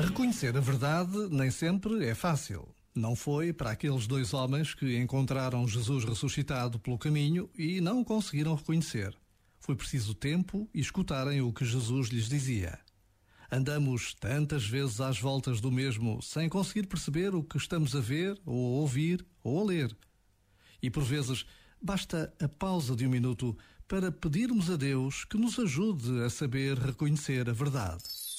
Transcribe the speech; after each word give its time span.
Reconhecer 0.00 0.56
a 0.56 0.60
verdade 0.60 1.28
nem 1.30 1.50
sempre 1.50 2.06
é 2.06 2.14
fácil. 2.14 2.66
Não 2.94 3.14
foi 3.14 3.52
para 3.52 3.70
aqueles 3.70 4.06
dois 4.06 4.32
homens 4.32 4.72
que 4.74 4.96
encontraram 4.96 5.68
Jesus 5.68 6.04
ressuscitado 6.04 6.78
pelo 6.78 6.98
caminho 6.98 7.50
e 7.54 7.82
não 7.82 8.00
o 8.00 8.04
conseguiram 8.04 8.54
reconhecer. 8.54 9.14
Foi 9.58 9.76
preciso 9.76 10.14
tempo 10.14 10.66
e 10.74 10.80
escutarem 10.80 11.42
o 11.42 11.52
que 11.52 11.66
Jesus 11.66 12.08
lhes 12.08 12.30
dizia. 12.30 12.78
Andamos 13.52 14.14
tantas 14.14 14.64
vezes 14.64 15.02
às 15.02 15.20
voltas 15.20 15.60
do 15.60 15.70
mesmo 15.70 16.22
sem 16.22 16.48
conseguir 16.48 16.86
perceber 16.86 17.34
o 17.34 17.44
que 17.44 17.58
estamos 17.58 17.94
a 17.94 18.00
ver, 18.00 18.40
ou 18.46 18.78
a 18.78 18.80
ouvir, 18.80 19.24
ou 19.44 19.60
a 19.60 19.64
ler. 19.64 19.94
E 20.82 20.88
por 20.88 21.02
vezes 21.02 21.44
basta 21.80 22.32
a 22.40 22.48
pausa 22.48 22.96
de 22.96 23.06
um 23.06 23.10
minuto 23.10 23.56
para 23.86 24.10
pedirmos 24.10 24.70
a 24.70 24.76
Deus 24.76 25.24
que 25.26 25.36
nos 25.36 25.58
ajude 25.58 26.22
a 26.22 26.30
saber 26.30 26.78
reconhecer 26.78 27.50
a 27.50 27.52
verdade. 27.52 28.29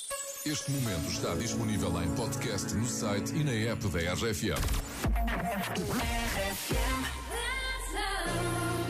Este 0.44 0.72
momento 0.72 1.12
está 1.12 1.36
disponível 1.36 2.02
em 2.02 2.10
podcast 2.16 2.74
no 2.74 2.88
site 2.88 3.32
e 3.36 3.44
na 3.44 3.52
app 3.52 3.88
da 3.90 4.00
RFM. 4.14 4.58
I 8.24 8.81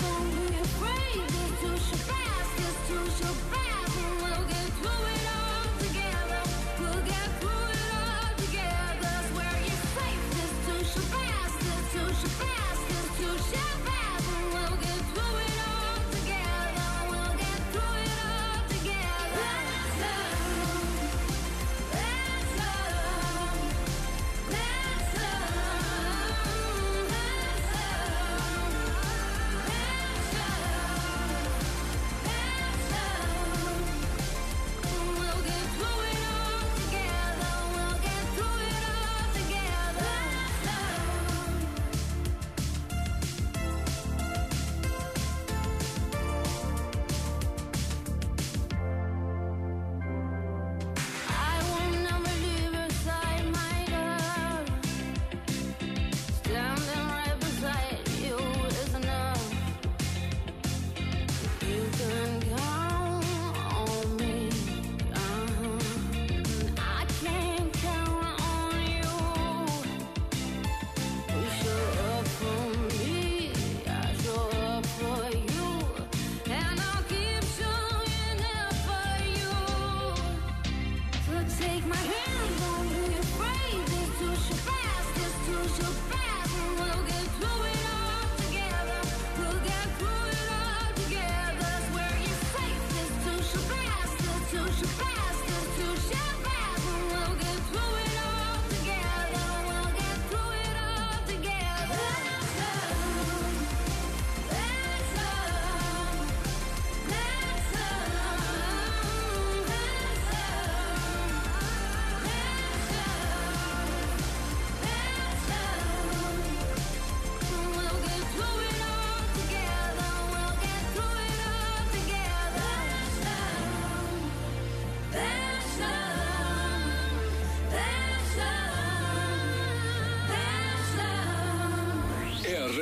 don't 0.00 0.30
be 0.36 0.54
afraid. 0.60 1.28
This 1.28 1.52
too 1.60 1.76
shall 1.86 2.14
pass, 2.14 2.46
this 2.56 2.76
too 2.88 3.04
pass, 3.50 3.96
and 3.96 4.14
we'll 4.22 4.46
get 4.48 4.68
through 4.78 5.06
it 5.14 5.24
all 5.34 5.49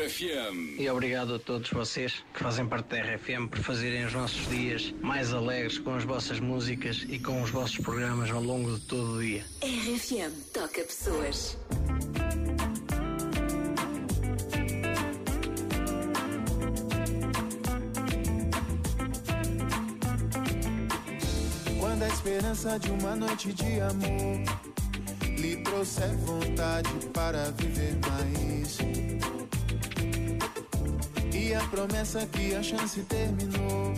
RFM. 0.09 0.81
E 0.81 0.89
obrigado 0.89 1.35
a 1.35 1.39
todos 1.39 1.69
vocês 1.71 2.25
que 2.33 2.43
fazem 2.43 2.67
parte 2.67 2.89
da 2.89 3.03
RFM 3.03 3.47
por 3.51 3.59
fazerem 3.59 4.07
os 4.07 4.15
nossos 4.15 4.49
dias 4.49 4.95
mais 5.03 5.35
alegres 5.35 5.79
com 5.79 5.95
as 5.95 6.05
vossas 6.05 6.41
músicas 6.41 7.05
e 7.09 7.19
com 7.19 7.43
os 7.43 7.51
vossos 7.51 7.77
programas 7.77 8.31
ao 8.31 8.43
longo 8.43 8.75
de 8.75 8.81
todo 8.87 9.17
o 9.17 9.23
dia. 9.23 9.45
RFM 9.63 10.33
toca 10.53 10.83
pessoas. 10.83 11.59
Quando 21.79 22.03
a 22.03 22.09
esperança 22.09 22.79
de 22.79 22.91
uma 22.91 23.15
noite 23.15 23.53
de 23.53 23.81
amor 23.81 24.43
lhe 25.39 25.57
trouxer 25.59 26.17
vontade 26.17 26.91
para 27.13 27.51
viver 27.51 27.99
mais. 28.09 28.79
E 31.49 31.55
a 31.55 31.61
promessa 31.61 32.27
que 32.27 32.55
a 32.55 32.63
chance 32.63 33.01
terminou. 33.05 33.95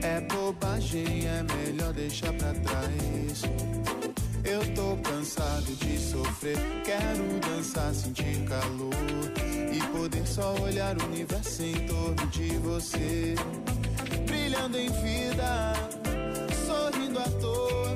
É 0.00 0.20
bobagem, 0.20 1.26
é 1.26 1.42
melhor 1.42 1.92
deixar 1.92 2.32
pra 2.34 2.54
trás. 2.54 3.42
Eu 4.44 4.60
tô 4.72 4.96
cansado 5.02 5.74
de 5.74 5.98
sofrer, 5.98 6.56
quero 6.84 7.40
dançar, 7.40 7.92
sentir 7.92 8.44
calor. 8.48 8.94
E 9.72 9.80
poder 9.88 10.24
só 10.24 10.54
olhar 10.60 10.96
o 10.98 11.04
universo 11.06 11.64
em 11.64 11.84
torno 11.84 12.26
de 12.28 12.56
você, 12.58 13.34
brilhando 14.24 14.78
em 14.78 14.88
vida, 14.88 15.72
sorrindo 16.64 17.18
à 17.18 17.28
toa, 17.40 17.91